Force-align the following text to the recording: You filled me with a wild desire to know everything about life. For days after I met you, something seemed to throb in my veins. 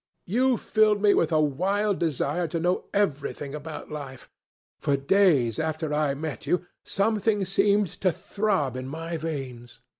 You 0.25 0.57
filled 0.57 0.99
me 0.99 1.13
with 1.13 1.31
a 1.31 1.39
wild 1.39 1.99
desire 1.99 2.47
to 2.47 2.59
know 2.59 2.85
everything 2.91 3.53
about 3.53 3.91
life. 3.91 4.31
For 4.79 4.97
days 4.97 5.59
after 5.59 5.93
I 5.93 6.15
met 6.15 6.47
you, 6.47 6.65
something 6.83 7.45
seemed 7.45 7.89
to 8.01 8.11
throb 8.11 8.75
in 8.75 8.87
my 8.87 9.15
veins. 9.17 9.79